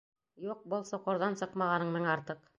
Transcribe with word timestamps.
Юҡ, 0.45 0.63
был 0.75 0.87
соҡорҙан 0.93 1.39
сыҡмағаның 1.43 1.95
мең 1.99 2.13
артыҡ. 2.17 2.47